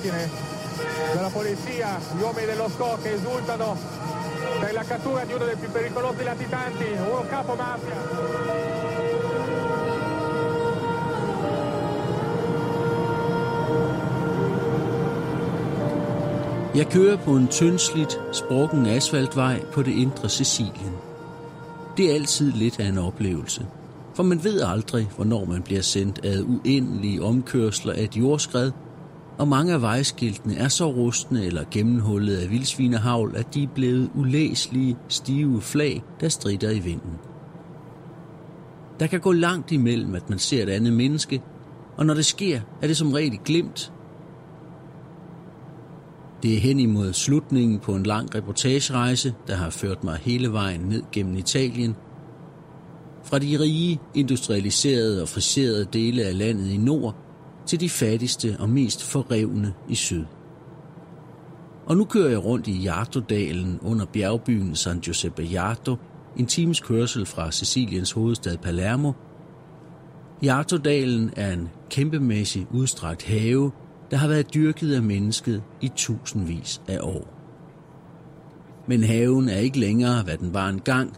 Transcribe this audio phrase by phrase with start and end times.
[0.00, 0.30] macchine
[1.12, 3.76] della polizia, gli uomini dello SCO che esultano
[4.60, 7.98] per la cattura di uno dei più pericolosi latitanti, uno capo mafia.
[16.74, 20.94] Jeg kører på en tyndslidt, sprukken asfaltvej på det indre Sicilien.
[21.96, 23.66] Det er altid lidt af en oplevelse,
[24.14, 28.72] for man ved aldrig, hvornår man bliver sendt ad uendelige omkørsler af et jordskred,
[29.40, 34.10] og mange af vejskiltene er så rustne eller gennemhullet af vildsvinehavl, at de er blevet
[34.14, 37.12] ulæselige, stive flag, der strider i vinden.
[39.00, 41.42] Der kan gå langt imellem, at man ser et andet menneske,
[41.96, 43.92] og når det sker, er det som regel glimt,
[46.42, 50.80] det er hen imod slutningen på en lang reportagerejse, der har ført mig hele vejen
[50.80, 51.96] ned gennem Italien.
[53.24, 57.29] Fra de rige, industrialiserede og friserede dele af landet i nord,
[57.70, 60.24] til de fattigste og mest forrevne i syd.
[61.86, 65.96] Og nu kører jeg rundt i Yartodalen under bjergbyen San Giuseppe Jarto,
[66.36, 69.12] en times kørsel fra Siciliens hovedstad Palermo.
[70.44, 73.70] Yartodalen er en kæmpemæssig udstrakt have,
[74.10, 77.28] der har været dyrket af mennesket i tusindvis af år.
[78.88, 81.12] Men haven er ikke længere, hvad den var engang,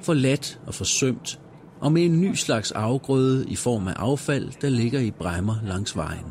[0.00, 1.40] forladt og forsømt,
[1.86, 5.96] og med en ny slags afgrøde i form af affald, der ligger i bremmer langs
[5.96, 6.26] vejen.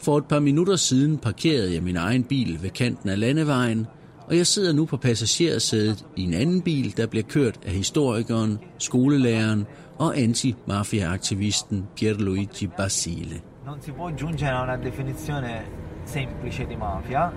[0.00, 3.86] For et par minutter siden parkerede jeg min egen bil ved kanten af landevejen,
[4.26, 8.58] og jeg sidder nu på passagersædet i en anden bil, der bliver kørt af historikeren,
[8.78, 9.66] skolelæreren
[9.98, 13.40] og anti-mafia-aktivisten Pierluigi Basile.
[13.64, 15.64] non si può giungere a una definizione
[16.04, 17.32] semplice di mafia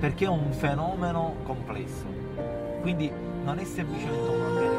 [0.00, 2.06] perché è un fenomeno complesso.
[2.80, 3.10] Quindi
[3.44, 4.77] non è semplicemente un'organizzazione.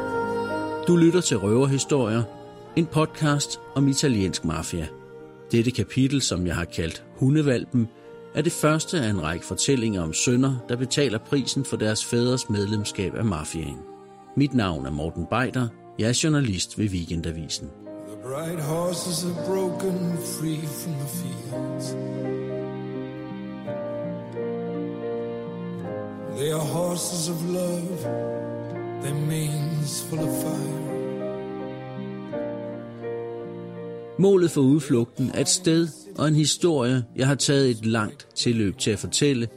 [0.90, 2.22] Du lytter til Røverhistorier,
[2.76, 4.86] en podcast om italiensk mafia.
[5.52, 7.88] Dette kapitel, som jeg har kaldt Hundevalpen,
[8.34, 12.50] er det første af en række fortællinger om sønner, der betaler prisen for deres fædres
[12.50, 13.78] medlemskab af mafiaen.
[14.36, 15.68] Mit navn er Morten Beider.
[15.98, 17.70] Jeg er journalist ved Weekendavisen.
[18.22, 21.86] bright horses are broken free from the fields.
[26.38, 28.49] They are horses of love,
[29.02, 30.80] their manes full of fire.
[34.18, 35.88] Målet for udflugten er et sted
[36.18, 39.48] og en historie, jeg har taget et langt tilløb til at fortælle,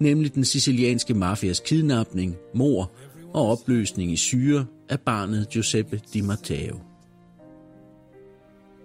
[0.00, 2.90] nemlig den sicilianske mafias kidnapning, mor
[3.34, 6.80] og opløsning i syre af barnet Giuseppe Di Matteo.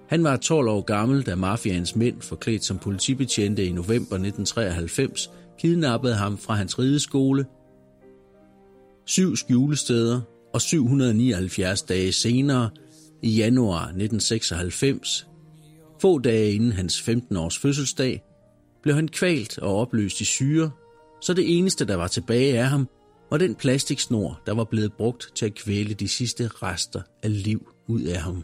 [0.07, 6.16] Han var 12 år gammel, da mafiaens mænd, forklædt som politibetjente i november 1993, kidnappede
[6.16, 7.45] ham fra hans rideskole.
[9.05, 10.21] Syv skjulesteder
[10.53, 12.69] og 779 dage senere,
[13.21, 15.27] i januar 1996,
[16.01, 18.23] få dage inden hans 15-års fødselsdag,
[18.83, 20.71] blev han kvalt og opløst i syre,
[21.21, 22.89] så det eneste, der var tilbage af ham,
[23.29, 27.67] var den plastiksnor, der var blevet brugt til at kvæle de sidste rester af liv
[27.87, 28.43] ud af ham.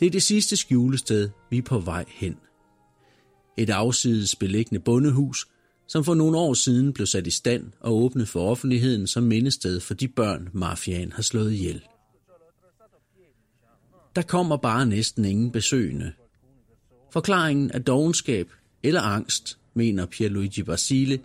[0.00, 2.36] Det er det sidste skjulested, vi er på vej hen.
[3.56, 5.46] Et afsides beliggende bondehus,
[5.88, 9.80] som for nogle år siden blev sat i stand og åbnet for offentligheden som mindested
[9.80, 11.82] for de børn, mafiaen har slået ihjel.
[14.16, 16.12] Der kommer bare næsten ingen besøgende.
[17.12, 18.48] Forklaringen er dogenskab
[18.82, 21.18] eller angst, mener Pierluigi Basile,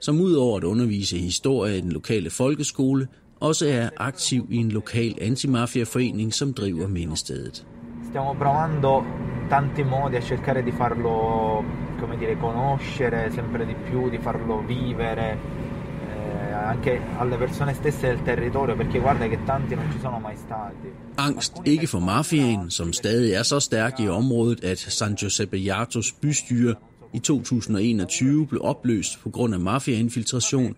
[0.00, 3.08] som udover at undervise i historie i den lokale folkeskole,
[3.40, 7.66] også er aktiv i en lokal antimafiaforening, som driver mindestedet.
[8.08, 9.04] Stiamo provando
[9.50, 11.64] tanti modi a cercare di farlo,
[12.00, 15.38] come dire, conoscere sempre di più, di farlo vivere
[16.08, 20.36] eh, anche alle persone stesse del territorio, perché guarda che tanti non ci sono mai
[20.36, 20.92] stati.
[21.14, 26.12] Angst ikke for mafiaen, som stadig er så stærk i området, at San Giuseppe Jartos
[26.12, 26.74] bystyre
[27.12, 30.76] i 2021 blev opløst på grund af mafiainfiltration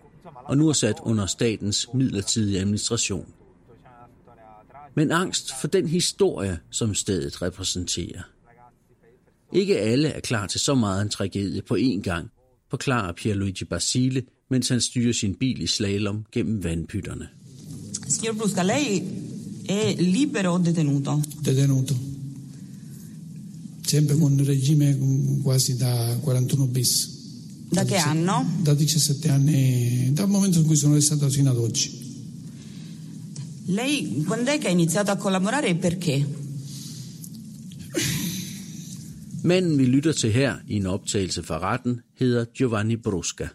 [0.49, 3.25] og nu er sat under statens midlertidige administration.
[4.95, 8.21] Men angst for den historie, som stedet repræsenterer.
[9.53, 12.27] Ikke alle er klar til så meget en tragedie på én gang,
[12.69, 17.27] forklarer Pierluigi Basile, mens han styrer sin bil i slalom gennem vandpytterne.
[18.07, 19.03] Signor Brusca, lei
[19.69, 21.21] è libero o detenuto?
[21.45, 21.95] detenuto.
[23.87, 24.97] Sempre con regime
[25.43, 27.17] quasi da 41 bis.
[27.71, 28.45] Da che anno?
[28.63, 31.97] Da 17 anni, dal momento in cui sono arrestato fino ad oggi.
[33.65, 36.25] Lei quando è che ha iniziato a collaborare e perché?
[39.43, 43.49] Manden, vi lytter til her i en optagelse fra retten, hedder Giovanni Brusca.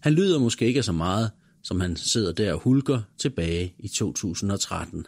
[0.00, 1.30] Han lyder måske ikke så meget,
[1.62, 5.06] som han sidder der og hulker tilbage i 2013.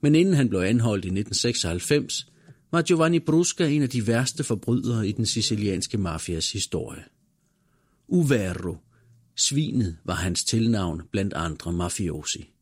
[0.00, 2.26] Men inden han blev anholdt i 1996,
[2.72, 7.04] var Giovanni Brusca en af de værste forbrydere i den sicilianske mafias historie.
[8.08, 8.76] Uverro,
[9.36, 12.53] svinet, var hans tilnavn blandt andre mafiosi.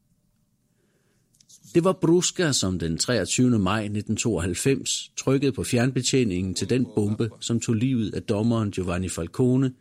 [1.75, 3.59] Det var Brusca, som den 23.
[3.59, 9.73] maj 1992 trykkede på fjernbetjeningen til den bombe, som tog livet af dommeren Giovanni Falcone,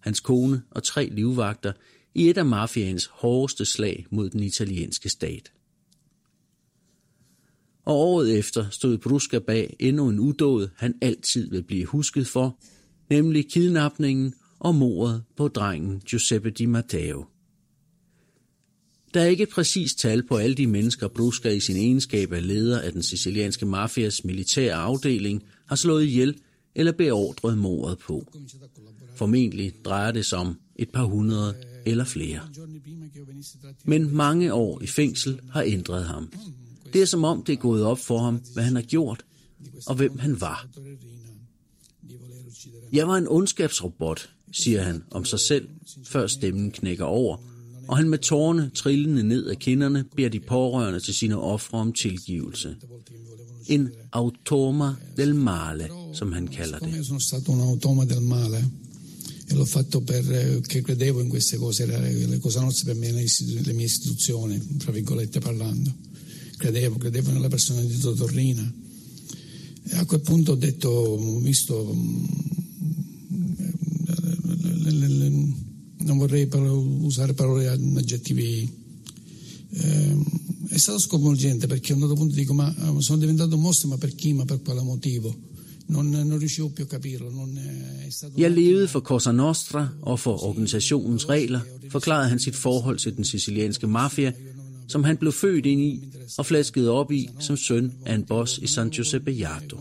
[0.00, 1.72] hans kone og tre livvagter
[2.14, 5.52] i et af mafiaens hårdeste slag mod den italienske stat.
[7.84, 12.58] Og året efter stod Brusca bag endnu en udåd, han altid vil blive husket for,
[13.10, 17.24] nemlig kidnapningen og mordet på drengen Giuseppe Di Matteo.
[19.14, 22.46] Der er ikke et præcist tal på alle de mennesker, Brusca i sin egenskab af
[22.46, 26.38] leder af den sicilianske mafias militære afdeling har slået ihjel
[26.74, 28.32] eller beordret mordet på.
[29.16, 31.54] Formentlig drejer det sig om et par hundrede
[31.86, 32.40] eller flere.
[33.84, 36.32] Men mange år i fængsel har ændret ham.
[36.92, 39.24] Det er som om det er gået op for ham, hvad han har gjort
[39.86, 40.68] og hvem han var.
[42.92, 45.68] Jeg var en ondskabsrobot, siger han om sig selv,
[46.04, 47.36] før stemmen knækker over,
[47.88, 51.92] og han med tårne trillende ned af kinderne beder de pårørende til sine ofre om
[51.92, 52.76] tilgivelse.
[53.66, 57.06] En automa del male, som han kalder det.
[57.06, 58.70] sono stato un del male
[59.50, 63.86] e l'ho fatto perché credevo in queste cose, le cose nostre per me, le mie
[63.86, 65.94] istituzioni, tra virgolette parlando.
[66.58, 68.72] Credevo, credevo nella persona di Torrina.
[69.90, 71.96] E a quel punto ho detto, ho visto,
[75.98, 78.70] non vorrei usare parole aggettivi,
[80.68, 84.14] è stato sconvolgente perché a un certo punto dico, ma sono diventato mostro, ma per
[84.14, 85.36] chi, ma per quale motivo?
[85.86, 87.30] Non, non riuscivo più a capirlo.
[87.30, 91.60] Non è stato Jeg levede for Cosa Nostra og for organisationens regler,
[91.90, 94.32] forklarede han sit forhold til den sicilianske mafia,
[94.88, 96.02] som han blev født ind i
[96.38, 99.76] og flasket op i som søn af en boss i San Giuseppe Jato.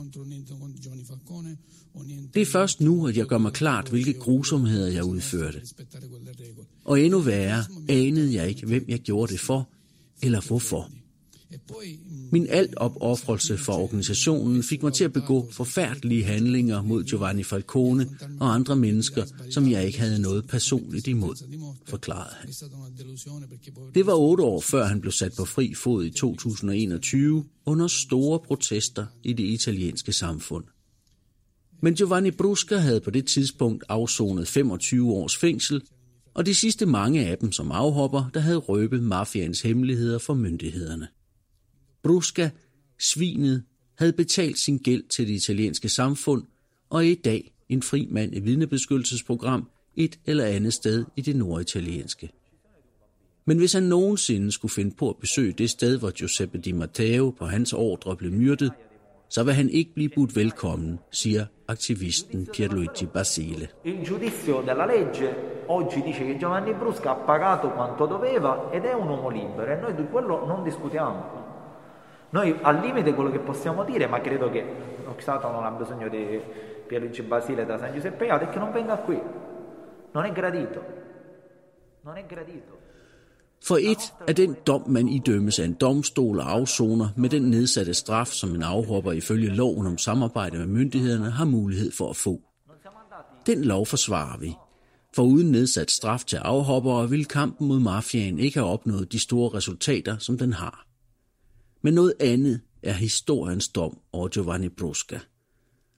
[2.33, 5.61] Det er først nu, at jeg gør mig klart, hvilke grusomheder jeg udførte.
[6.85, 9.69] Og endnu værre, anede jeg ikke, hvem jeg gjorde det for,
[10.21, 10.89] eller hvorfor.
[12.31, 18.09] Min alt opoffrelse for organisationen fik mig til at begå forfærdelige handlinger mod Giovanni Falcone
[18.39, 21.35] og andre mennesker, som jeg ikke havde noget personligt imod,
[21.87, 22.49] forklarede han.
[23.95, 28.39] Det var otte år før han blev sat på fri fod i 2021 under store
[28.39, 30.63] protester i det italienske samfund.
[31.81, 35.81] Men Giovanni Brusca havde på det tidspunkt afsonet 25 års fængsel,
[36.33, 41.07] og de sidste mange af dem som afhopper, der havde røbet mafians hemmeligheder for myndighederne.
[42.03, 42.49] Brusca,
[42.99, 43.63] svinet,
[43.97, 46.43] havde betalt sin gæld til det italienske samfund
[46.89, 51.35] og er i dag en fri mand i vidnebeskyttelsesprogram et eller andet sted i det
[51.35, 52.29] norditalienske.
[53.45, 57.29] Men hvis han nogensinde skulle finde på at besøge det sted, hvor Giuseppe Di Matteo
[57.29, 58.71] på hans ordre blev myrdet,
[59.29, 63.75] så vil han ikke blive budt velkommen, siger aktivisten Pierluigi Basile.
[63.81, 68.93] Il giudizio della legge oggi dice che Giovanni Brusca ha pagato quanto doveva ed è
[68.93, 71.45] un uomo libero e noi di quello non discutiamo.
[72.29, 74.65] Noi al limite quello che possiamo dire, ma credo che
[75.03, 76.41] lo Stato non ha bisogno di
[76.85, 79.21] Pierluigi Basile da San Giuseppe Iato, è che non venga qui.
[80.11, 80.83] Non è gradito.
[82.01, 82.76] Non è gradito.
[83.63, 87.93] For et er den dom, man idømmes af en domstol og afsoner med den nedsatte
[87.93, 92.41] straf, som en afhopper ifølge loven om samarbejde med myndighederne har mulighed for at få.
[93.45, 94.53] Den lov forsvarer vi.
[95.15, 99.57] For uden nedsat straf til afhoppere vil kampen mod mafiaen ikke have opnået de store
[99.57, 100.87] resultater, som den har.
[101.81, 105.19] Men noget andet er historiens dom over Giovanni Brusca.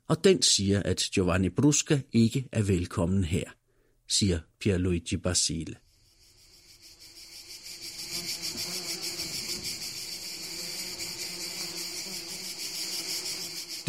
[0.08, 3.44] Og den siger, at Giovanni Brusca ikke er velkommen her,
[4.08, 5.76] siger Pierluigi Basile.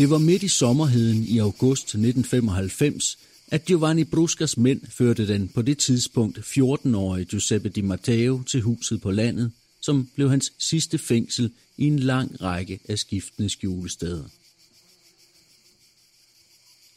[0.01, 5.63] Det var midt i sommerheden i august 1995, at Giovanni Bruscas mænd førte den på
[5.63, 11.51] det tidspunkt 14-årige Giuseppe Di Matteo til huset på landet, som blev hans sidste fængsel
[11.77, 14.25] i en lang række af skiftende skjulesteder.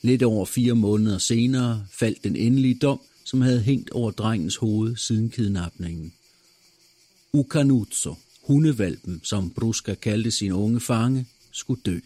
[0.02, 4.96] Lidt over fire måneder senere faldt den endelige dom, som havde hængt over drengens hoved
[4.96, 6.14] siden kidnapningen.
[7.34, 12.00] Ucanuzzo, hundevalpen, som Brusca kaldte sin unge fange, skulle dø.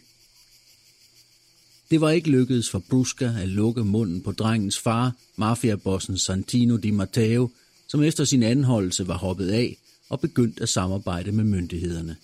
[1.89, 6.91] Det var ikke lykkedes for Brusca at lukke munden på drengens far, mafiabossen Santino Di
[6.91, 7.49] Matteo,
[7.87, 9.77] som efter sin anholdelse var hoppet af
[10.09, 12.15] og begyndt at samarbejde med myndighederne.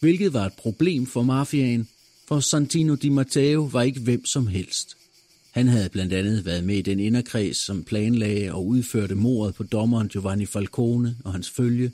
[0.00, 1.88] Hvilket var et problem for mafiaen,
[2.28, 4.96] for Santino Di Matteo var ikke hvem som helst.
[5.50, 9.62] Han havde blandt andet været med i den inderkreds, som planlagde og udførte mordet på
[9.62, 11.92] dommeren Giovanni Falcone og hans følge.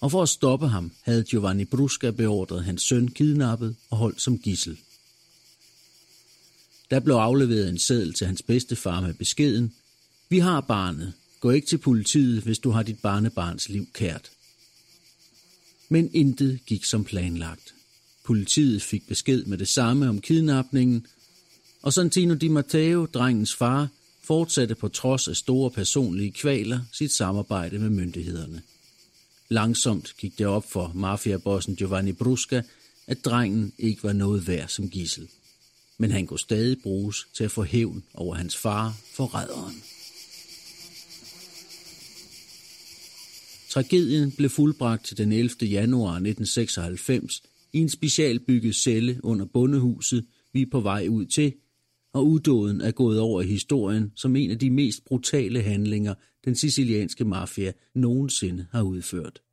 [0.00, 4.38] og for at stoppe ham havde Giovanni Brusca beordret hans søn kidnappet og holdt som
[4.38, 4.78] gissel.
[6.90, 9.74] Der blev afleveret en seddel til hans bedstefar med beskeden,
[10.28, 14.30] vi har barnet, gå ikke til politiet, hvis du har dit barnebarns liv kært.
[15.88, 17.74] Men intet gik som planlagt.
[18.24, 21.06] Politiet fik besked med det samme om kidnapningen,
[21.82, 23.88] og Santino Di Matteo, drengens far,
[24.22, 28.62] fortsatte på trods af store personlige kvaler sit samarbejde med myndighederne.
[29.48, 32.62] Langsomt gik det op for mafiabossen Giovanni Brusca,
[33.06, 35.28] at drengen ikke var noget værd som gissel.
[35.98, 39.74] Men han kunne stadig bruges til at få hævn over hans far, forræderen.
[43.70, 45.50] Tragedien blev fuldbragt den 11.
[45.62, 51.52] januar 1996 i en specialbygget celle under bondehuset, vi er på vej ud til,
[52.12, 56.56] og udåden er gået over i historien som en af de mest brutale handlinger, den
[56.56, 59.43] sicilianske mafia nogensinde har udført.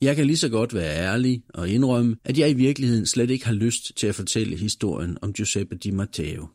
[0.00, 3.46] Jeg kan lige så godt være ærlig og indrømme, at jeg i virkeligheden slet ikke
[3.46, 6.48] har lyst til at fortælle historien om Giuseppe Di Matteo.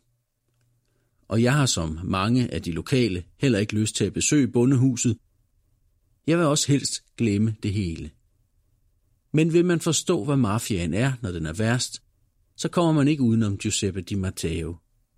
[1.27, 5.17] Og jeg har som mange af de lokale heller ikke lyst til at besøge bondehuset.
[6.27, 8.12] Jeg vil også helst glemme det hele.
[9.33, 12.01] Men vil man forstå, hvad mafiaen er, når den er værst,
[12.57, 14.75] så kommer man ikke udenom Giuseppe Di Matteo,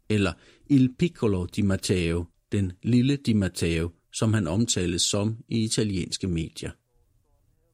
[0.09, 0.33] eller
[0.69, 6.71] Il Piccolo Di Matteo, den lille Di Matteo, som han omtales som i italienske medier.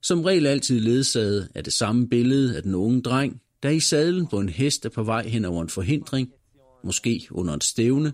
[0.02, 4.28] Som regel altid ledsaget af det samme billede af den unge dreng, der i sadlen
[4.28, 6.30] på en hest er på vej hen over en forhindring,
[6.84, 8.14] måske under et stævne,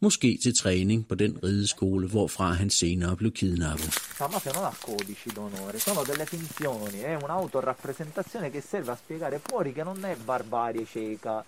[0.00, 3.98] måske til træning på den rideskole, hvorfra han senere blev kidnappet.
[4.20, 9.40] La mafia non ha codici d'onore, sono delle finzioni, è un'autorappresentazione che serve a spiegare
[9.48, 11.44] fuori che non è barbarie cieca,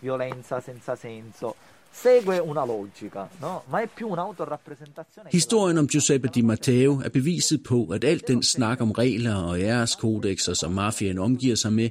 [0.00, 1.54] violenza senza senso,
[1.94, 3.62] segue una logica, no?
[3.70, 5.28] ma è più un'autorappresentazione.
[5.32, 9.60] Historien om Giuseppe Di Matteo er beviset på, at alt den snak om regler og
[9.60, 11.90] æreskodexer, som mafiaen omgiver sig med,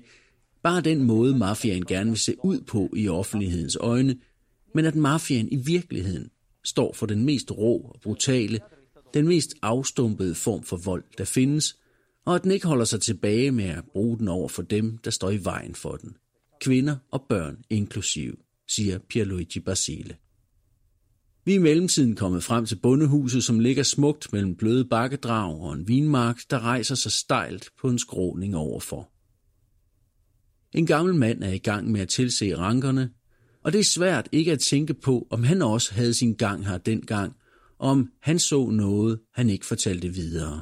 [0.63, 4.15] bare den måde mafiaen gerne vil se ud på i offentlighedens øjne,
[4.73, 6.29] men at mafiaen i virkeligheden
[6.63, 8.59] står for den mest rå og brutale,
[9.13, 11.77] den mest afstumpede form for vold, der findes,
[12.25, 15.11] og at den ikke holder sig tilbage med at bruge den over for dem, der
[15.11, 16.17] står i vejen for den.
[16.61, 18.35] Kvinder og børn inklusive,
[18.67, 20.15] siger Pierluigi Basile.
[21.45, 25.73] Vi er i mellemtiden kommet frem til bondehuset, som ligger smukt mellem bløde bakkedrag og
[25.73, 29.09] en vinmark, der rejser sig stejlt på en skråning overfor.
[30.77, 33.09] En gammel mand er i gang med at tilse rankerne,
[33.63, 36.77] og det er svært ikke at tænke på, om han også havde sin gang her
[36.77, 37.35] dengang,
[37.79, 40.61] og om han så noget, han ikke fortalte videre.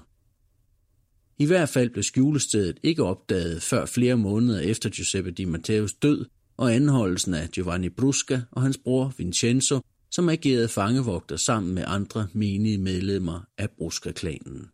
[1.37, 6.25] I hvert fald blev skjulestedet ikke opdaget før flere måneder efter Giuseppe Di Matteos død
[6.57, 9.79] og anholdelsen af Giovanni Brusca og hans bror Vincenzo,
[10.11, 14.67] som agerede fangevogter sammen med andre menige medlemmer af Brusca-klanen.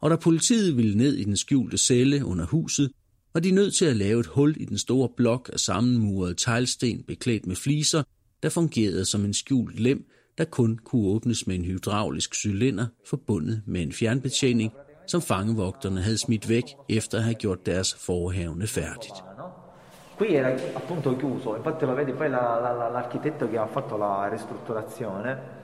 [0.00, 2.90] Og da politiet ville ned i den skjulte celle under huset,
[3.34, 7.02] var de nødt til at lave et hul i den store blok af sammenmurede teglsten
[7.02, 8.02] beklædt med fliser,
[8.42, 13.62] der fungerede som en skjult lem, der kun kunne åbnes med en hydraulisk cylinder forbundet
[13.66, 14.72] med en fjernbetjening,
[15.08, 19.33] som fangevogterne havde smidt væk efter at have gjort deres forhavne færdigt.
[20.16, 23.96] Qui era appunto chiuso, infatti lo vedi poi la, la, la, l'architetto che ha fatto
[23.96, 25.62] la ristrutturazione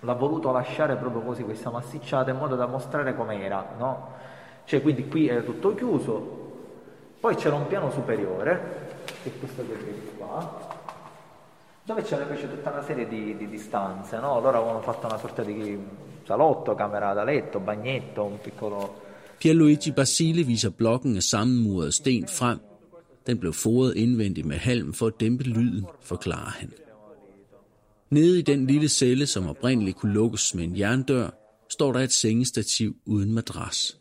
[0.00, 4.14] l'ha voluto lasciare proprio così, questa massicciata, in modo da mostrare com'era, no?
[4.64, 6.44] Cioè quindi qui era tutto chiuso,
[7.20, 10.74] poi c'era un piano superiore, che è questo che vedi qua,
[11.82, 14.40] dove c'era invece tutta una serie di, di, di stanze, no?
[14.40, 15.78] Loro avevano fatto una sorta di
[16.24, 19.04] salotto, camera da letto, bagnetto, un piccolo...
[19.38, 22.65] Pierluigi Basile viser blokken af sammenmurede sten frem.
[23.26, 26.72] Den blev foret indvendigt med halm for at dæmpe lyden, forklarer han.
[28.10, 31.30] Nede i den lille celle, som oprindeligt kunne lukkes med en jerndør,
[31.70, 33.98] står der et sengestativ uden madras.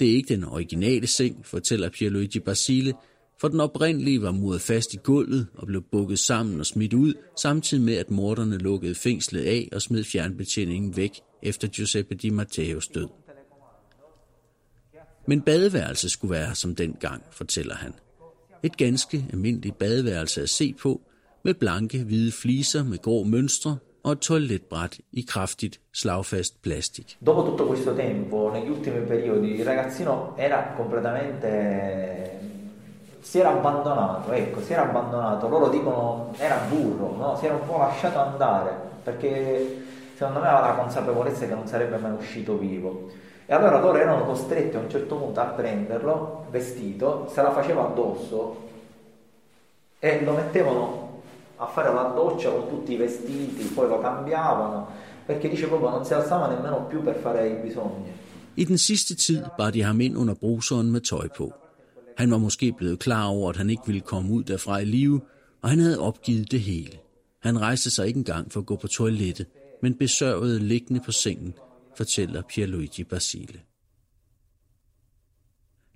[0.00, 2.94] Det er ikke den originale seng, fortæller Pierluigi Basile,
[3.40, 7.14] for den oprindelige var muret fast i gulvet og blev bukket sammen og smidt ud,
[7.36, 12.88] samtidig med at morderne lukkede fængslet af og smed fjernbetjeningen væk efter Giuseppe Di Matteos
[12.88, 13.08] død.
[15.26, 17.92] Men badeværelset skulle være som dengang, fortæller han.
[18.62, 21.00] Et ganske almindeligt badeværelse at se på,
[21.42, 27.18] med blanke hvide fliser med grå mønstre og et toiletbræt i kraftigt slagfast plastik.
[27.26, 31.48] Dopo tutto questo tempo, negli ultimi periodi, il ragazzino era completamente
[33.20, 37.36] si era abbandonato, ecco, si era abbandonato, loro dicono era burro, no?
[37.36, 38.74] si era un po' lasciato andare,
[39.04, 39.84] perché
[40.16, 43.10] secondo me aveva la consapevolezza che non sarebbe mai uscito vivo.
[43.50, 47.88] E allora loro erano costretti a un certo punto a prenderlo, vestito, se la faceva
[47.88, 48.68] addosso
[49.98, 51.22] e lo mettevano
[51.56, 54.86] a fare la doccia con tutti i vestiti, poi lo cambiavano,
[55.26, 58.12] perché dice proprio non si alzava nemmeno più per fare i bisogni.
[58.54, 61.52] I den sidste tid bar de ham ind under bruseren med tøj på.
[62.16, 65.20] Han var måske blevet klar over, at han ikke ville komme ud derfra i live,
[65.62, 66.98] og han havde opgivet det hele.
[67.40, 69.46] Han rejste sig ikke engang for at gå på toilettet,
[69.82, 71.54] men besørgede liggende på sengen,
[71.96, 73.60] fortæller Pierluigi Basile.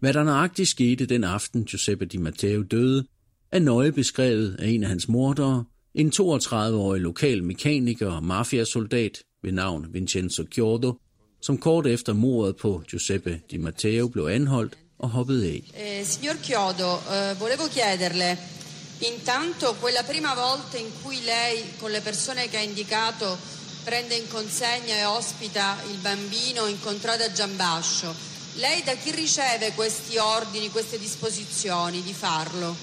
[0.00, 3.06] Hvad der nøjagtigt skete den aften Giuseppe Di Matteo døde,
[3.52, 9.52] er nøje beskrevet af en af hans mordere, en 32-årig lokal mekaniker og mafiasoldat ved
[9.52, 10.98] navn Vincenzo Chiodo,
[11.40, 15.62] som kort efter mordet på Giuseppe Di Matteo blev anholdt og hoppede af.
[15.74, 18.38] Eh, signor Chiodo, eh, volevo chiederle,
[19.12, 23.26] intanto quella prima volta in cui lei con le persone che ha indicato
[23.84, 28.14] prende in consegna e ospita il bambino incontrato a Giambascio,
[28.54, 32.74] lei da chi riceve questi ordini, queste disposizioni di farlo?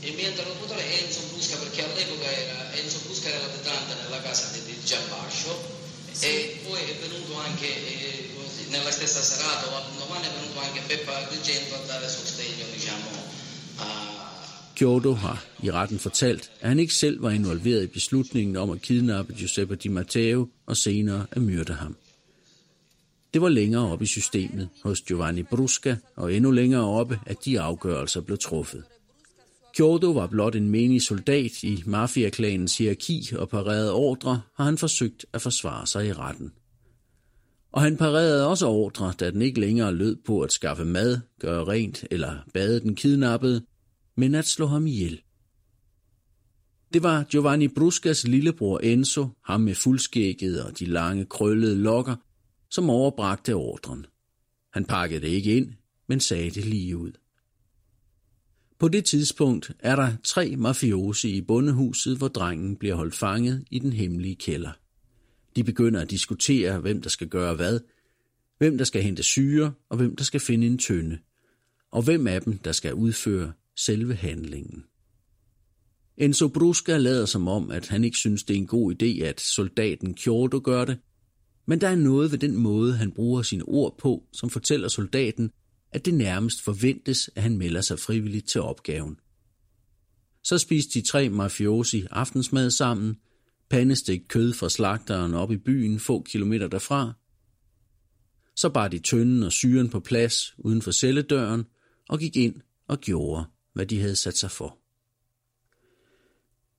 [0.00, 4.46] Il mio interlocutore è Enzo Brusca perché all'epoca era, Enzo Brusca era latitante nella casa
[4.52, 5.78] di, di Giambascio
[6.10, 6.26] Sì.
[6.26, 8.30] e poi è venuto anche eh,
[8.68, 13.19] nella stessa serata o domani è venuto anche Peppa Agrigento a dare sostegno diciamo
[14.80, 18.82] Kyoto har i retten fortalt, at han ikke selv var involveret i beslutningen om at
[18.82, 21.96] kidnappe Giuseppe Di Matteo og senere at myrde ham.
[23.34, 27.60] Det var længere oppe i systemet hos Giovanni Brusca og endnu længere oppe, at de
[27.60, 28.82] afgørelser blev truffet.
[29.76, 35.26] Kyoto var blot en menig soldat i mafiaklanens hierarki og parerede ordre, har han forsøgt
[35.32, 36.52] at forsvare sig i retten.
[37.72, 41.64] Og han parerede også ordre, da den ikke længere lød på at skaffe mad, gøre
[41.64, 43.62] rent eller bade den kidnappede,
[44.16, 45.22] men at slå ham ihjel.
[46.92, 52.16] Det var Giovanni Bruscas lillebror Enzo, ham med fuldskægget og de lange krøllede lokker,
[52.70, 54.06] som overbragte ordren.
[54.72, 55.72] Han pakkede det ikke ind,
[56.08, 57.12] men sagde det lige ud.
[58.78, 63.78] På det tidspunkt er der tre mafiosi i bondehuset, hvor drengen bliver holdt fanget i
[63.78, 64.72] den hemmelige kælder.
[65.56, 67.80] De begynder at diskutere, hvem der skal gøre hvad,
[68.58, 71.18] hvem der skal hente syre, og hvem der skal finde en tønde,
[71.90, 74.84] og hvem af dem, der skal udføre selve handlingen.
[76.16, 79.40] Enzo Brusca lader som om, at han ikke synes, det er en god idé, at
[79.40, 80.98] soldaten Kyoto gør det,
[81.66, 85.50] men der er noget ved den måde, han bruger sine ord på, som fortæller soldaten,
[85.92, 89.16] at det nærmest forventes, at han melder sig frivilligt til opgaven.
[90.44, 93.16] Så spiste de tre mafiosi aftensmad sammen,
[93.70, 97.12] pandestegt kød fra slagteren op i byen få kilometer derfra.
[98.56, 101.64] Så bar de tønden og syren på plads uden for celledøren
[102.08, 102.54] og gik ind
[102.88, 104.78] og gjorde, hvad de havde sat sig for.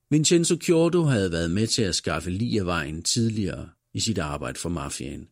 [0.09, 4.59] Vincenzo Chiodo havde været med til at skaffe lige af vejen tidligere i sit arbejde
[4.59, 5.27] for mafiaen.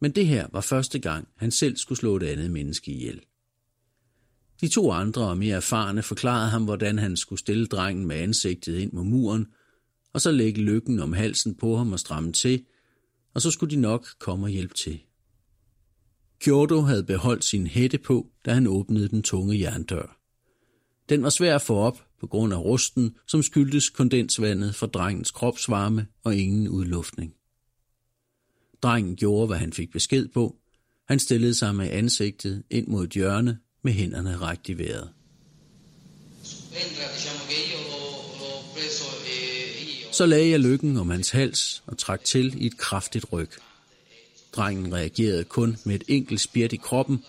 [0.00, 3.20] Men det her var første gang, han selv skulle slå et andet menneske ihjel.
[4.60, 8.78] De to andre og mere erfarne forklarede ham, hvordan han skulle stille drengen med ansigtet
[8.78, 9.46] ind mod muren,
[10.12, 12.64] og så lægge lykken om halsen på ham og stramme til,
[13.34, 15.00] og så skulle de nok komme og hjælpe til.
[16.40, 20.17] Kyoto havde beholdt sin hætte på, da han åbnede den tunge jerndør.
[21.08, 25.30] Den var svær at få op på grund af rusten, som skyldtes kondensvandet fra drengens
[25.30, 27.34] kropsvarme og ingen udluftning.
[28.82, 30.56] Drengen gjorde, hvad han fik besked på.
[31.08, 35.10] Han stillede sig med ansigtet ind mod et hjørne med hænderne rækt i vejret.
[36.72, 36.78] e
[37.70, 37.78] io
[40.12, 43.50] Så lagde jeg lykken om hans hals og trak til i et kraftigt ryg.
[44.52, 47.24] Drengen reagerede kun med et enkelt spjæt i kroppen,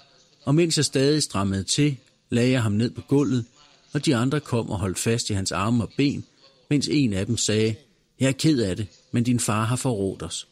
[0.45, 1.97] og mens jeg stadig strammede til,
[2.29, 3.45] lagde jeg ham ned på gulvet,
[3.93, 6.25] og de andre kom og holdt fast i hans arme og ben,
[6.69, 7.75] mens en af dem sagde,
[8.19, 10.47] jeg er ked af det, men din far har forrådt os.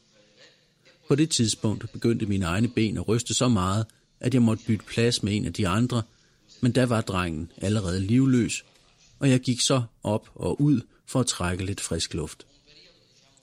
[1.08, 3.86] På det tidspunkt begyndte mine egne ben at ryste så meget,
[4.19, 6.02] at jeg måtte bytte plads med en af de andre,
[6.62, 8.65] men da var drengen allerede livløs,
[9.19, 12.45] og jeg gik så op og ud for at trække lidt frisk luft.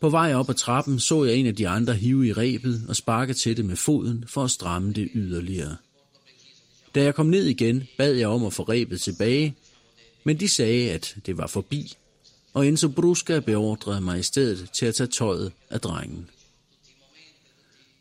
[0.01, 2.97] På vej op ad trappen så jeg en af de andre hive i rebet og
[2.97, 5.77] sparke til det med foden for at stramme det yderligere.
[6.95, 9.57] Da jeg kom ned igen, bad jeg om at få rebet tilbage,
[10.25, 11.97] men de sagde, at det var forbi,
[12.53, 16.31] og Enzo Brusca beordrede mig i stedet til at tage tøjet af drengen.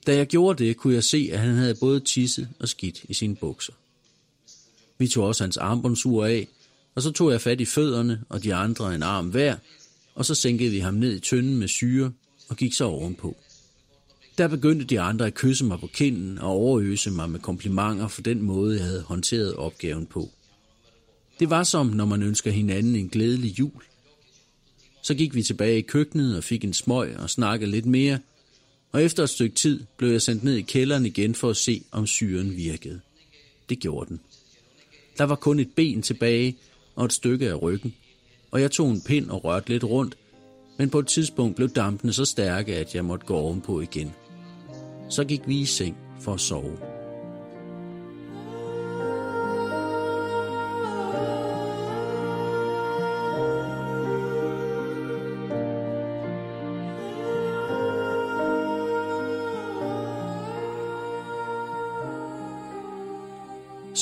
[0.08, 3.14] Da jeg gjorde det, kunne jeg se, at han havde både tisset og skidt i
[3.14, 3.74] sine bukser.
[4.98, 6.48] Vi tog også hans armbåndsur af,
[6.96, 9.56] og så tog jeg fat i fødderne og de andre en arm hver,
[10.16, 12.12] og så sænkede vi ham ned i tynden med syre
[12.50, 13.38] og gik så ovenpå.
[14.38, 18.22] Der begyndte de andre at kysse mig på kinden og overøse mig med komplimenter for
[18.22, 20.30] den måde, jeg havde håndteret opgaven på.
[21.40, 23.84] Det var som, når man ønsker hinanden en glædelig jul.
[25.02, 28.20] Så gik vi tilbage i køkkenet og fik en smøg og snakkede lidt mere,
[28.92, 31.84] og efter et stykke tid blev jeg sendt ned i kælderen igen for at se,
[31.92, 33.00] om syren virkede.
[33.70, 34.20] Det gjorde den.
[35.18, 36.58] Der var kun et ben tilbage
[36.96, 37.96] og et stykke af ryggen,
[38.52, 40.18] og jeg tog en pind og rørte lidt rundt,
[40.78, 44.14] men på et tidspunkt blev dampene så stærke, at jeg måtte gå ovenpå igen.
[45.10, 46.93] Så gik vi i seng for at sove.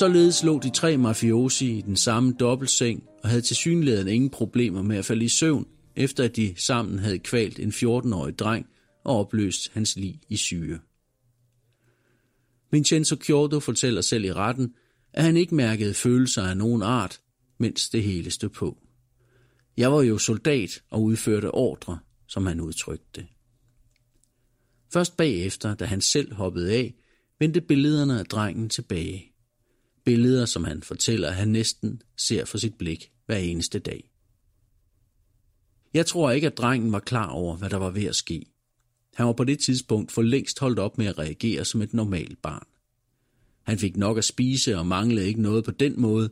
[0.02, 4.96] Således lå de tre mafiosi i den samme dobbeltseng og havde tilsyneladende ingen problemer med
[4.96, 8.66] at falde i søvn, efter at de sammen havde kvalt en 14-årig dreng
[9.04, 10.80] og opløst hans lig i syge.
[12.70, 14.74] Vincenzo Chiodo fortæller selv i retten,
[15.12, 17.20] at han ikke mærkede følelser af nogen art,
[17.58, 18.78] mens det hele stod på.
[19.76, 23.26] Jeg var jo soldat og udførte ordre, som han udtrykte det.
[24.92, 26.94] Først bagefter, da han selv hoppede af,
[27.38, 29.31] vendte billederne af drengen tilbage.
[30.04, 34.10] Billeder, som han fortæller, at han næsten ser for sit blik hver eneste dag.
[35.94, 38.46] Jeg tror ikke, at drengen var klar over, hvad der var ved at ske.
[39.14, 42.42] Han var på det tidspunkt for længst holdt op med at reagere som et normalt
[42.42, 42.66] barn.
[43.62, 46.30] Han fik nok at spise og manglede ikke noget på den måde,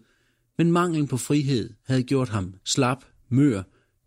[0.58, 3.62] men manglen på frihed havde gjort ham slap, mør.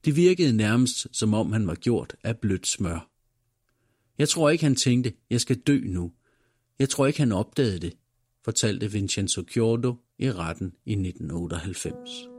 [0.06, 3.10] Det virkede nærmest, som om han var gjort af blødt smør.
[4.18, 6.12] Jeg tror ikke, han tænkte, jeg skal dø nu.
[6.80, 7.94] Jeg tror ikke, han opdagede det,
[8.44, 12.33] fortalte Vincenzo Giordo i retten i 1998.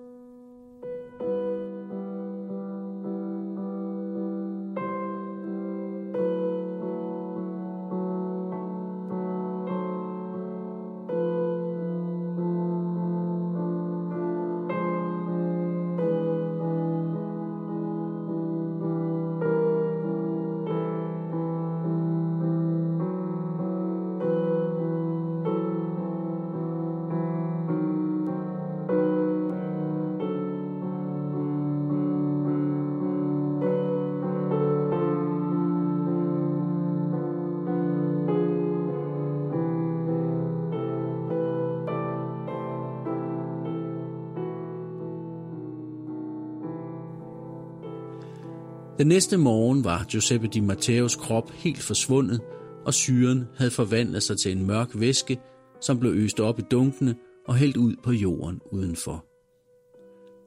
[48.99, 52.41] Den næste morgen var Giuseppe Di Matteos krop helt forsvundet,
[52.87, 55.41] og syren havde forvandlet sig til en mørk væske,
[55.81, 57.15] som blev øst op i dunkene
[57.49, 59.25] og hældt ud på jorden udenfor.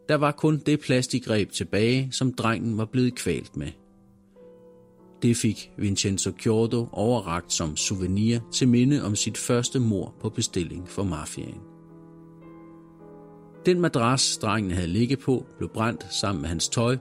[0.10, 3.72] Der var kun det plastikgreb tilbage, som drengen var blevet kvalt med.
[5.22, 10.90] Det fik Vincenzo Chiordo overragt som souvenir til minde om sit første mor på bestilling
[10.90, 11.62] for mafiaen.
[13.66, 16.98] Den madras, drengen havde ligget på, blev brændt sammen med hans tøj,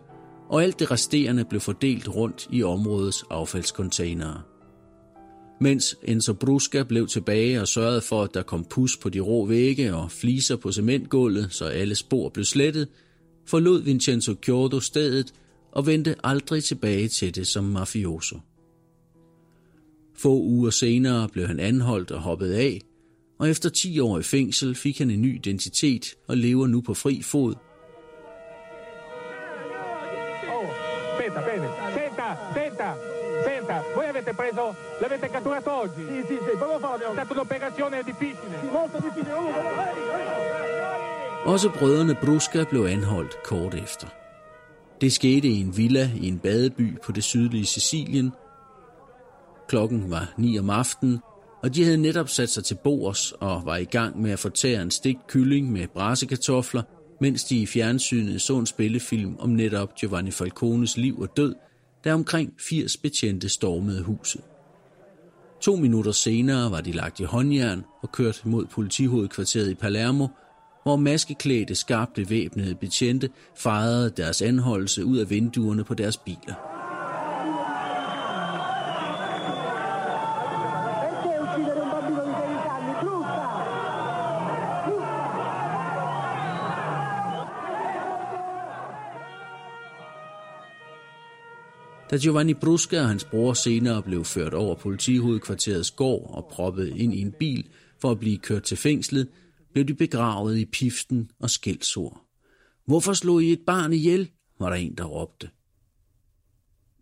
[0.48, 4.42] og alt det resterende blev fordelt rundt i områdets affaldskontainere.
[5.60, 9.46] Mens Enzo Brusca blev tilbage og sørgede for, at der kom pus på de rå
[9.46, 12.88] vægge og fliser på cementgulvet, så alle spor blev slettet,
[13.46, 15.34] forlod Vincenzo Chiordo stedet
[15.72, 18.38] og vendte aldrig tilbage til det som mafioso.
[20.18, 22.80] Få uger senere blev han anholdt og hoppet af,
[23.38, 26.94] og efter 10 år i fængsel fik han en ny identitet og lever nu på
[26.94, 27.54] fri fod
[34.26, 34.34] senta.
[34.34, 36.04] Voi avete preso, l'avete catturato oggi?
[36.06, 38.58] Sì, sì, sì, come fa È stata un'operazione difficile.
[38.60, 39.34] Sì, molto difficile.
[41.44, 44.08] Også brødrene Bruska blev anholdt kort efter.
[45.00, 48.32] Det skete i en villa i en badeby på det sydlige Sicilien.
[49.68, 51.20] Klokken var 9 om aftenen,
[51.62, 54.82] og de havde netop sat sig til bords og var i gang med at fortære
[54.82, 56.82] en stik kylling med brassekartofler–
[57.20, 61.54] mens de i fjernsynet så en spillefilm om netop Giovanni Falcones liv og død,
[62.06, 64.40] da omkring 80 betjente stormede huset.
[65.60, 70.26] To minutter senere var de lagt i håndjern og kørt mod politihovedkvarteret i Palermo,
[70.82, 76.75] hvor maskeklædte, skarpt væbnede betjente fejrede deres anholdelse ud af vinduerne på deres biler.
[92.10, 97.14] Da Giovanni Brusca og hans bror senere blev ført over politihovedkvarterets gård og proppet ind
[97.14, 99.28] i en bil for at blive kørt til fængslet,
[99.72, 102.26] blev de begravet i piften og skældsord.
[102.86, 104.30] Hvorfor slog I et barn ihjel?
[104.58, 105.50] var der en, der råbte.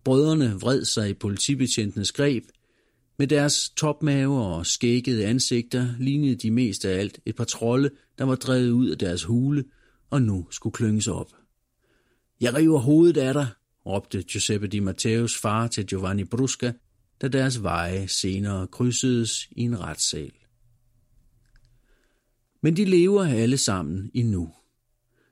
[0.05, 2.45] Brødrene vred sig i politibetjentenes greb.
[3.19, 8.25] Med deres topmave og skækkede ansigter lignede de mest af alt et par trolde, der
[8.25, 9.65] var drevet ud af deres hule
[10.11, 11.33] og nu skulle klynges op.
[12.41, 13.47] Jeg river hovedet af dig,
[13.87, 16.73] råbte Giuseppe Di Matteos far til Giovanni Brusca,
[17.23, 20.33] da deres veje senere krydsedes i en retssal.
[22.63, 24.53] Men de lever alle sammen endnu.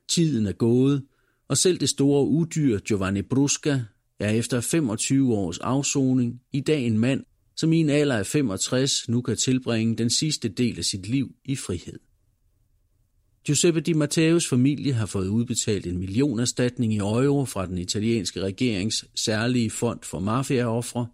[0.08, 1.04] Tiden er gået,
[1.48, 3.84] og selv det store udyr Giovanni Brusca
[4.18, 7.24] er efter 25 års afsoning i dag en mand,
[7.56, 11.34] som i en alder af 65 nu kan tilbringe den sidste del af sit liv
[11.44, 11.98] i frihed.
[13.44, 19.04] Giuseppe Di Matteos familie har fået udbetalt en millionerstatning i euro fra den italienske regerings
[19.14, 21.06] særlige fond for mafiaoffre,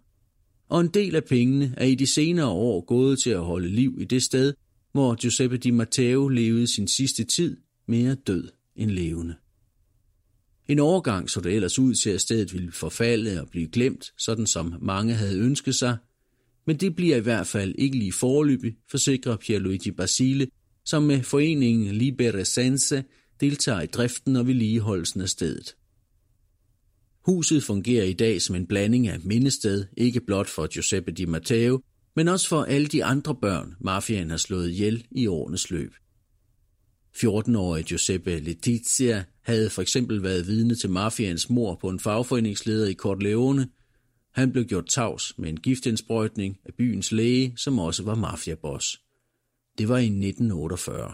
[0.69, 3.97] og en del af pengene er i de senere år gået til at holde liv
[4.01, 4.53] i det sted,
[4.91, 9.35] hvor Giuseppe Di Matteo levede sin sidste tid mere død end levende.
[10.67, 14.47] En overgang så det ellers ud til, at stedet ville forfalde og blive glemt, sådan
[14.47, 15.97] som mange havde ønsket sig,
[16.67, 20.47] men det bliver i hvert fald ikke lige forløbig, forsikrer Pierluigi Basile,
[20.89, 23.03] som med foreningen Libere Sense
[23.39, 25.75] deltager i driften og vedligeholdelsen af stedet.
[27.25, 31.81] Huset fungerer i dag som en blanding af mindested, ikke blot for Giuseppe Di Matteo,
[32.15, 35.93] men også for alle de andre børn, mafiaen har slået ihjel i årenes løb.
[37.17, 42.93] 14-årige Giuseppe Letizia havde for eksempel været vidne til mafians mor på en fagforeningsleder i
[42.93, 43.69] Corleone.
[44.33, 49.08] Han blev gjort tavs med en giftindsprøjtning af byens læge, som også var mafiaboss.
[49.79, 51.13] Det var i 1948.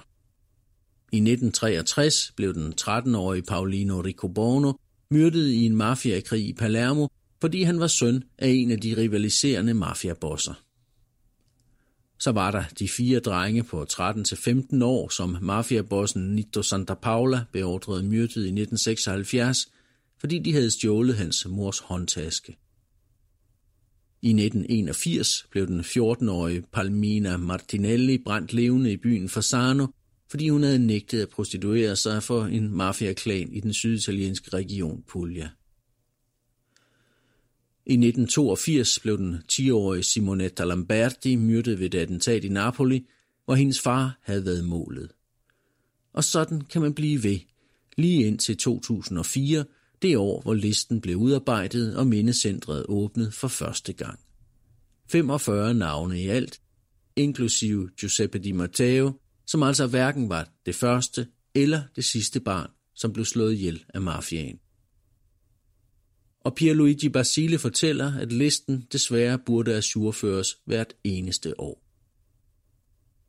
[1.11, 4.73] I 1963 blev den 13-årige Paolino Riccobono
[5.11, 7.07] myrdet i en mafiakrig i Palermo,
[7.41, 10.53] fordi han var søn af en af de rivaliserende mafiabosser.
[12.19, 18.03] Så var der de fire drenge på 13-15 år, som mafiabossen Nito Santa Paula beordrede
[18.03, 19.57] myrdet i 1976,
[20.19, 22.57] fordi de havde stjålet hans mors håndtaske.
[24.25, 29.87] I 1981 blev den 14-årige Palmina Martinelli brændt levende i byen Fasano,
[30.29, 35.49] fordi hun havde nægtet at prostituere sig for en mafiaklan i den syditalienske region Puglia.
[37.85, 43.05] I 1982 blev den 10-årige Simonetta Lamberti myrdet ved et attentat i Napoli,
[43.45, 45.11] hvor hendes far havde været målet.
[46.13, 47.39] Og sådan kan man blive ved,
[47.97, 49.65] lige indtil 2004,
[50.01, 54.19] det år, hvor listen blev udarbejdet og mindecentret åbnet for første gang.
[55.11, 56.61] 45 navne i alt,
[57.15, 59.11] inklusive Giuseppe Di Matteo,
[59.47, 64.01] som altså hverken var det første eller det sidste barn, som blev slået ihjel af
[64.01, 64.59] mafiaen.
[66.41, 71.81] Og Pierluigi Basile fortæller, at listen desværre burde ajourføres hvert eneste år.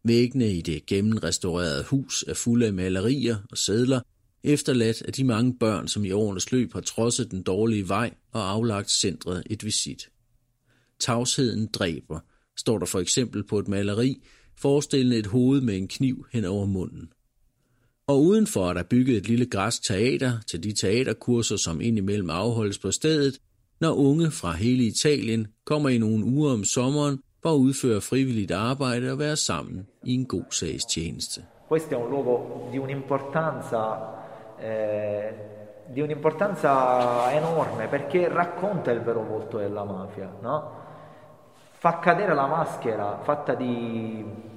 [0.05, 4.00] Væggene i det gennemrestaurerede hus er fulde af malerier og sædler,
[4.46, 8.50] efterladt af de mange børn, som i årenes løb har trodset den dårlige vej og
[8.50, 10.09] aflagt centret et visit.
[11.00, 12.20] Tavsheden dræber,
[12.56, 14.22] står der for eksempel på et maleri,
[14.59, 17.09] forestillende et hoved med en kniv hen over munden.
[18.06, 22.78] Og udenfor er der bygget et lille græsk teater til de teaterkurser, som indimellem afholdes
[22.78, 23.38] på stedet,
[23.80, 28.50] når unge fra hele Italien kommer i nogle uger om sommeren for at udføre frivilligt
[28.50, 31.40] arbejde og være sammen i en god sags tjeneste.
[31.72, 33.82] Questo è un luogo di un'importanza
[34.59, 35.35] eh,
[35.87, 40.85] di un'importanza enorme perché racconta il vero volto della mafia, no?
[41.79, 44.55] Fa cadere la maschera fatta di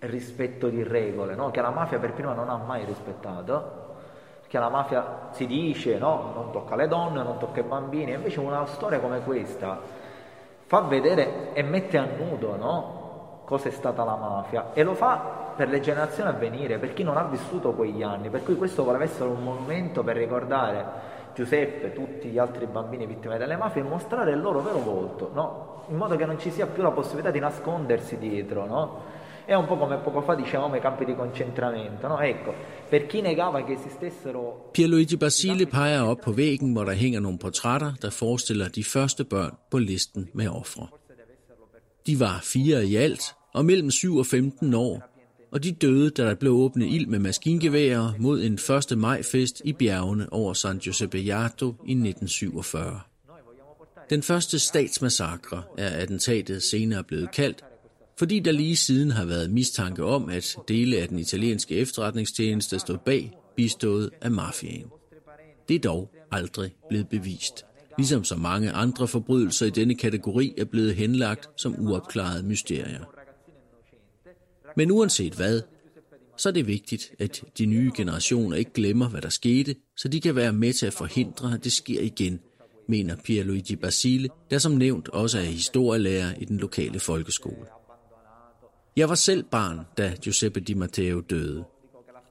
[0.00, 1.50] rispetto di regole, no?
[1.50, 3.84] che la mafia per prima non ha mai rispettato,
[4.40, 6.32] perché la mafia si dice no?
[6.34, 9.78] non tocca le donne, non tocca i bambini, invece una storia come questa
[10.66, 13.40] fa vedere e mette a nudo no?
[13.44, 17.02] cosa è stata la mafia e lo fa per le generazioni a venire, per chi
[17.02, 21.92] non ha vissuto quegli anni, per cui questo voleva essere un monumento per ricordare Giuseppe,
[21.92, 25.84] tutti gli altri bambini vittime delle mafie e mostrare il loro vero volto, no?
[25.88, 28.64] in modo che non ci sia più la possibilità di nascondersi dietro.
[28.64, 29.02] No?
[29.44, 32.08] È un po' come poco fa dicevamo i campi di concentramento.
[32.08, 32.18] No?
[32.20, 32.54] Ecco,
[32.88, 34.70] per chi negava che esistessero...
[34.72, 39.24] Pierluigi Basile peger op på væggen, hvor der hænger nogle portrætter, der forestiller de første
[39.24, 40.88] børn på listen med ofre.
[42.06, 45.15] De var fire i alt, og mellem 7 og 15 år,
[45.52, 48.54] og de døde, da der blev åbnet ild med maskingeværer mod en
[48.92, 48.98] 1.
[48.98, 53.00] majfest i bjergene over San Giuseppe Jato i 1947.
[54.10, 57.64] Den første statsmassakre er attentatet senere blevet kaldt,
[58.18, 62.98] fordi der lige siden har været mistanke om, at dele af den italienske efterretningstjeneste stod
[62.98, 64.86] bag, bistået af mafiaen.
[65.68, 67.64] Det er dog aldrig blevet bevist,
[67.98, 73.15] ligesom så mange andre forbrydelser i denne kategori er blevet henlagt som uopklarede mysterier.
[74.76, 75.62] Men uanset hvad,
[76.36, 80.20] så er det vigtigt, at de nye generationer ikke glemmer, hvad der skete, så de
[80.20, 82.40] kan være med til at forhindre, at det sker igen,
[82.88, 87.66] mener Pierluigi Basile, der som nævnt også er historielærer i den lokale folkeskole.
[88.96, 91.64] Jeg var selv barn, da Giuseppe Di Matteo døde.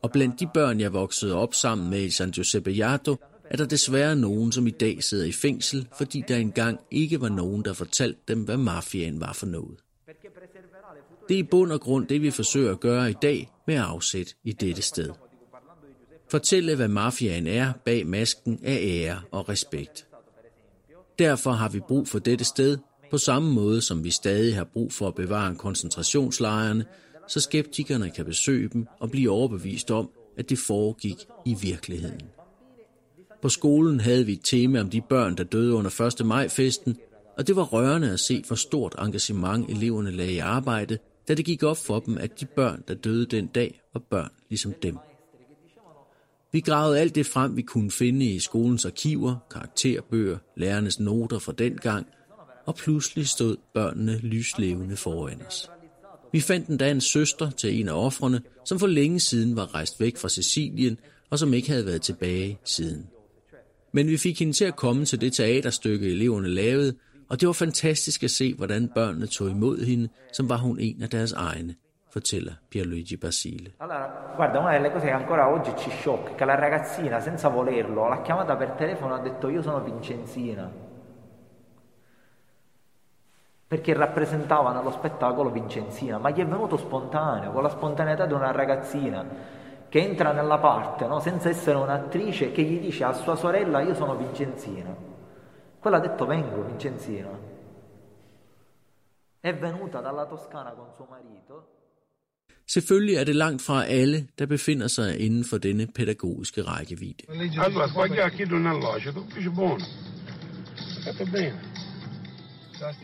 [0.01, 3.15] Og blandt de børn, jeg voksede op sammen med i San Giuseppe Jato,
[3.49, 7.29] er der desværre nogen, som i dag sidder i fængsel, fordi der engang ikke var
[7.29, 9.84] nogen, der fortalte dem, hvad mafiaen var for noget.
[11.29, 14.35] Det er i bund og grund det, vi forsøger at gøre i dag med afsæt
[14.43, 15.09] i dette sted.
[16.31, 20.07] Fortælle, hvad mafiaen er bag masken af ære og respekt.
[21.19, 22.77] Derfor har vi brug for dette sted,
[23.11, 26.85] På samme måde som vi stadig har brug for at bevare koncentrationslejrene,
[27.27, 32.21] så skeptikerne kan besøge dem og blive overbevist om, at det foregik i virkeligheden.
[33.41, 36.25] På skolen havde vi et tema om de børn, der døde under 1.
[36.25, 36.97] maj-festen,
[37.37, 41.45] og det var rørende at se, hvor stort engagement eleverne lagde i arbejde, da det
[41.45, 44.97] gik op for dem, at de børn, der døde den dag, var børn ligesom dem.
[46.51, 51.51] Vi gravede alt det frem, vi kunne finde i skolens arkiver, karakterbøger, lærernes noter fra
[51.51, 52.07] den gang,
[52.65, 55.69] og pludselig stod børnene lyslevende foran os.
[56.31, 59.99] Vi fandt endda en søster til en af offrene, som for længe siden var rejst
[59.99, 60.97] væk fra Sicilien,
[61.29, 63.07] og som ikke havde været tilbage siden.
[63.91, 66.95] Men vi fik hende til at komme til det teaterstykke, eleverne lavede,
[67.29, 71.03] og det var fantastisk at se, hvordan børnene tog imod hende, som var hun en
[71.03, 71.75] af deres egne,
[72.09, 73.71] fortæller Pierluigi Basile.
[73.79, 77.49] Allora, guarda, una delle cose che ancora oggi ci sciocca è che la ragazzina, senza
[77.49, 80.71] volerlo, l'ha chiamata per telefono e ha detto io sono Vincenzina.
[83.67, 88.51] Perché rappresentava nello spettacolo Vincenzina, ma gli è venuto spontaneo, con la spontaneità di una
[88.51, 89.25] ragazzina
[89.89, 91.19] che entra nella parte, no?
[91.19, 95.14] senza essere un'attrice, che gli dice a sua sorella io sono Vincenzina.
[95.85, 97.29] Quella ha detto vengo Vincenzina.
[99.39, 101.55] È venuta dalla Toscana con suo marito
[102.65, 107.23] Selvfølgelig er det langt fra alle, der befinder sig inden for denne pædagogiske rækkevidde.
[107.29, 107.89] Allora.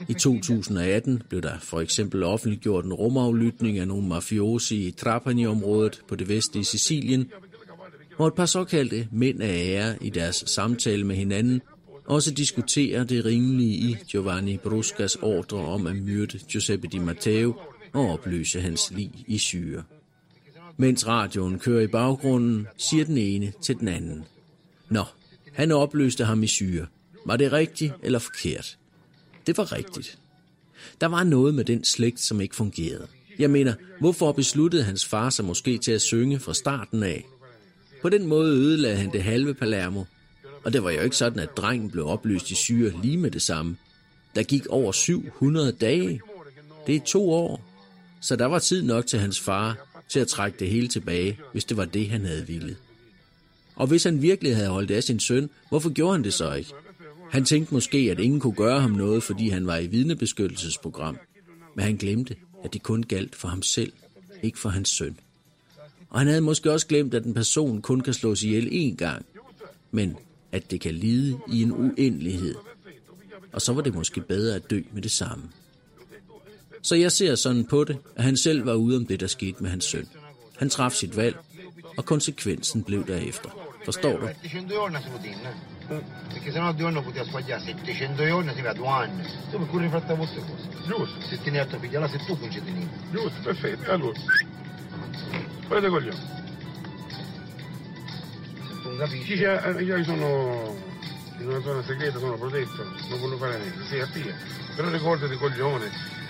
[0.08, 6.15] I 2018 blev der for eksempel offentliggjort en rumaflytning af nogle mafiosi i Trapani-området på
[6.15, 7.32] det vestlige Sicilien,
[8.15, 11.62] hvor et par såkaldte mænd af ære i deres samtale med hinanden
[12.12, 17.56] også diskuterer det rimelige i Giovanni Bruscas ordre om at myrde Giuseppe Di Matteo
[17.93, 19.84] og opløse hans lig i syre.
[20.78, 24.24] Mens radioen kører i baggrunden, siger den ene til den anden.
[24.89, 25.04] Nå,
[25.54, 26.86] han opløste ham i syre.
[27.26, 28.78] Var det rigtigt eller forkert?
[29.47, 30.19] Det var rigtigt.
[31.02, 33.08] Der var noget med den slægt, som ikke fungerede.
[33.39, 37.26] Jeg mener, hvorfor besluttede hans far sig måske til at synge fra starten af?
[38.02, 40.04] På den måde ødelagde han det halve Palermo.
[40.63, 43.41] Og det var jo ikke sådan, at drengen blev opløst i syre lige med det
[43.41, 43.78] samme.
[44.36, 46.21] Der gik over 700 dage.
[46.88, 47.63] Det er to år.
[48.21, 49.78] Så der var tid nok til hans far
[50.10, 52.76] til at trække det hele tilbage, hvis det var det, han havde ville.
[53.76, 56.74] Og hvis han virkelig havde holdt af sin søn, hvorfor gjorde han det så ikke?
[57.32, 61.17] Han tænkte måske, at ingen kunne gøre ham noget, fordi han var i vidnebeskyttelsesprogram.
[61.76, 63.93] Men han glemte, at det kun galt for ham selv,
[64.43, 65.17] ikke for hans søn.
[66.10, 69.26] Og han havde måske også glemt, at en person kun kan slås ihjel én gang,
[69.91, 70.17] men
[70.52, 72.56] at det kan lide i en uendelighed.
[73.52, 75.44] Og så var det måske bedre at dø med det samme.
[76.82, 79.64] Så jeg ser sådan på det, at han selv var ude om det, der skete
[79.64, 80.08] med hans søn.
[80.58, 81.36] Han traf sit valg,
[81.98, 83.50] og konsekvensen blev derefter.
[83.86, 84.28] Forstår du?
[84.44, 85.72] 700 giorni si può dire, no?
[86.32, 89.24] Perché se due anni poteva sbagliare, 700 giorni si va due anni.
[89.52, 90.66] Tu per cui rifatti queste cose.
[90.88, 91.22] Giusto.
[91.30, 92.88] Se tieni altro figlio, allora se tu non ci tieni.
[93.12, 93.92] Giusto, perfetto.
[93.92, 94.20] Allora,
[95.68, 96.40] fate coglione.
[99.02, 99.34] Capisci...
[99.34, 100.78] Dice, eh, io sono
[101.40, 103.84] in una zona segreta, sono protetto, non voglio fare niente.
[103.88, 104.36] Sì, appia.
[104.76, 105.90] Però ricordati, coglione,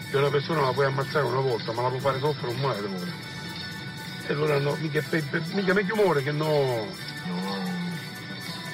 [0.10, 2.82] che una persona la puoi ammazzare una volta, ma la può fare soffrire un male
[2.82, 3.12] d'amore.
[4.26, 6.88] E allora no, mica, pe- pe- mica meglio muore che no...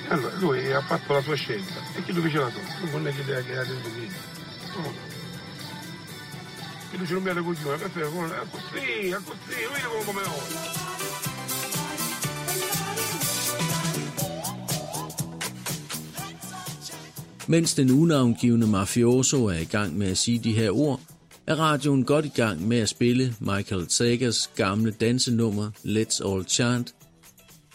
[0.10, 2.90] Allora, lui ha fatto la sua scelta e chi lo fece la sua?
[2.92, 4.12] Non è che idea che era dentro qui.
[4.76, 4.94] No.
[6.92, 10.22] Che lui mi ha le coglione, perfetto, come- è così, è così, vedi come- come
[17.50, 21.02] Mens den unavngivende mafioso er i gang med at sige de her ord,
[21.48, 26.96] er radioen godt i gang med at spille Michael Sagers gamle dansenummer Let's All Chant.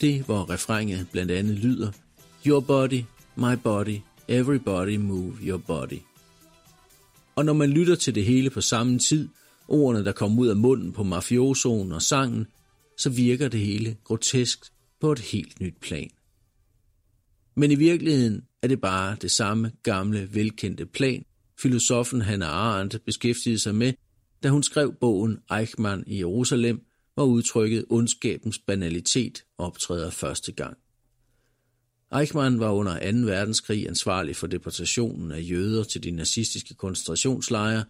[0.01, 1.91] Det, hvor refrænget blandt andet lyder
[2.47, 3.03] Your body,
[3.37, 5.99] my body, everybody move your body.
[7.37, 9.29] Og når man lytter til det hele på samme tid,
[9.69, 12.47] ordene der kommer ud af munden på mafiosoen og sangen,
[12.99, 14.59] så virker det hele grotesk
[15.01, 16.11] på et helt nyt plan.
[17.57, 21.25] Men i virkeligheden er det bare det samme gamle, velkendte plan,
[21.59, 23.93] filosofen Hannah Arendt beskæftigede sig med,
[24.43, 30.77] da hun skrev bogen Eichmann i Jerusalem, hvor udtrykket ondskabens banalitet optræder første gang.
[32.21, 33.19] Eichmann var under 2.
[33.19, 37.85] verdenskrig ansvarlig for deportationen af jøder til de nazistiske koncentrationslejre,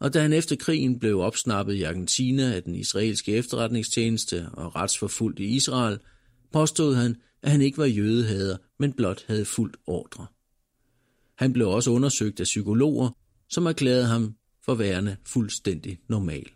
[0.00, 5.40] og da han efter krigen blev opsnappet i Argentina af den israelske efterretningstjeneste og retsforfulgt
[5.40, 5.98] i Israel,
[6.52, 10.26] påstod han, at han ikke var jødehader, men blot havde fuldt ordre.
[11.38, 13.10] Han blev også undersøgt af psykologer,
[13.48, 14.34] som erklærede ham
[14.64, 16.50] for værende fuldstændig normal.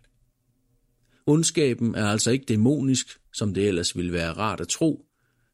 [1.25, 5.05] Ondskaben er altså ikke dæmonisk, som det ellers ville være rart at tro.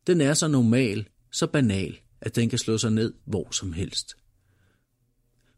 [0.08, 4.16] Den er så normal, så banal, at den kan slå sig ned hvor som helst.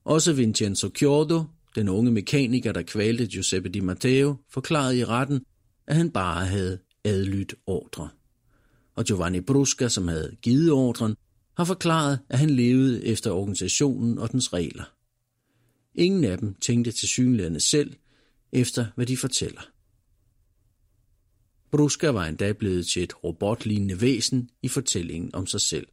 [0.04, 1.44] Også Vincenzo Chiodo,
[1.76, 5.46] den unge mekaniker, der kvalte Giuseppe Di Matteo, forklarede i retten,
[5.88, 8.10] at han bare havde adlydt ordre.
[8.96, 11.16] Og Giovanni Brusca, som havde givet ordren,
[11.58, 14.84] har forklaret, at han levede efter organisationen og dens regler.
[15.96, 17.96] Ingen af dem tænkte til synlædende selv,
[18.52, 19.62] efter hvad de fortæller.
[21.72, 25.88] Brusca var endda blevet til et robotlignende væsen i fortællingen om sig selv.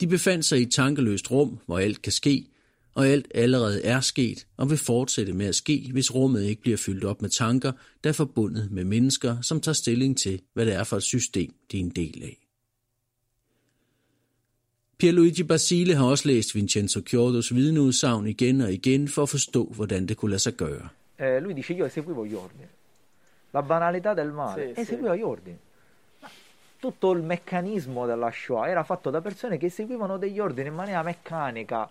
[0.00, 2.48] De befandt sig i et tankeløst rum, hvor alt kan ske,
[2.96, 6.76] og alt allerede er sket og vil fortsætte med at ske, hvis rummet ikke bliver
[6.76, 7.72] fyldt op med tanker,
[8.04, 11.54] der er forbundet med mennesker, som tager stilling til, hvad det er for et system,
[11.72, 12.38] de er en del af.
[14.98, 20.06] Pierluigi Basile har også læst Vincenzo Chiodos vidneudsagn igen og igen for at forstå, hvordan
[20.06, 20.88] det kunne lade sig gøre.
[21.18, 22.66] Eh, lui dice io eseguivo gli ordini.
[23.50, 25.58] La banalità del male, Sì, eseguiva gli ordini.
[26.78, 31.02] Tutto il meccanismo della Shoah era fatto da persone che eseguivano degli ordini in maniera
[31.02, 31.88] meccanica.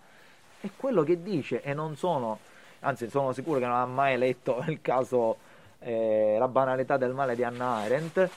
[0.66, 2.40] È quello che dice e non sono,
[2.80, 5.36] anzi sono sicuro che non ha mai letto il caso
[5.78, 8.30] eh, La banalità del male di Hannah Arendt,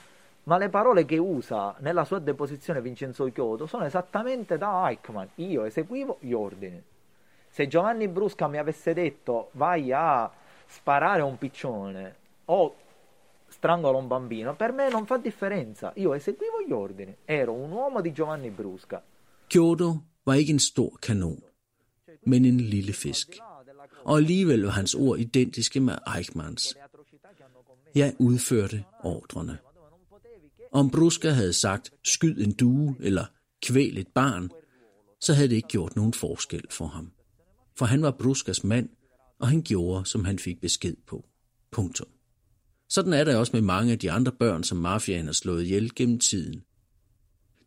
[0.43, 5.25] ma le parole che usa nella sua deposizione Vincenzo Chiodo sono esattamente da Eichmann.
[5.35, 6.81] Io eseguivo gli ordini.
[7.47, 10.31] Se Giovanni Brusca mi avesse detto vai a
[10.67, 12.15] sparare un piccione
[12.45, 12.75] o
[13.47, 15.91] strangola un bambino, per me non fa differenza.
[15.95, 17.15] Io eseguivo gli ordini.
[17.25, 19.01] Ero un uomo di Giovanni Brusca.
[19.47, 21.41] Kyoto var ikke stor kanon,
[22.25, 23.27] men en lille fisk.
[24.05, 26.75] Og alligevel var hans ord identiske med Eichmanns.
[27.95, 29.57] Jeg udførte ordrene.
[30.71, 33.25] Om Bruska havde sagt, skyd en due eller
[33.61, 34.49] kvæl et barn,
[35.21, 37.11] så havde det ikke gjort nogen forskel for ham.
[37.77, 38.89] For han var Bruskas mand,
[39.39, 41.25] og han gjorde, som han fik besked på.
[41.71, 42.07] Punktum.
[42.89, 45.95] Sådan er det også med mange af de andre børn, som mafiaen har slået ihjel
[45.95, 46.63] gennem tiden.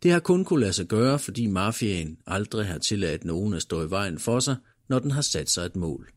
[0.02, 3.86] Det har kun kunne lade sig gøre, fordi mafiaen aldrig har tilladt nogen at stå
[3.86, 4.56] i vejen for sig,
[4.88, 6.10] når den har sat sig et mål.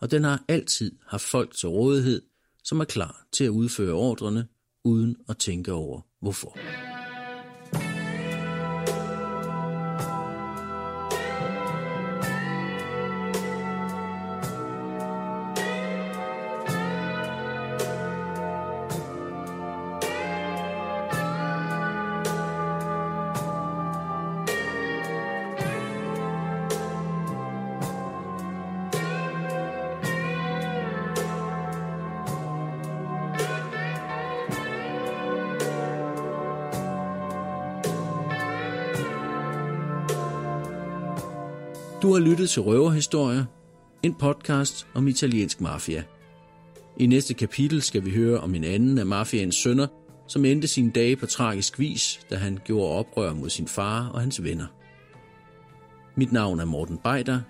[0.00, 2.22] Og den har altid haft folk til rådighed,
[2.64, 4.46] som er klar til at udføre ordrene,
[4.84, 6.58] uden at tænke over hvorfor.
[42.52, 43.44] Til Røverhistorier,
[44.02, 46.02] en podcast om italiensk mafia.
[46.96, 49.86] I næste kapitel skal vi høre om en anden af mafiaens sønner,
[50.28, 54.20] som endte sine dage på tragisk vis, da han gjorde oprør mod sin far og
[54.20, 54.66] hans venner.
[56.16, 57.40] Mit navn er Morten Beider.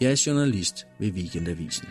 [0.00, 1.88] Jeg er journalist ved Weekendavisen.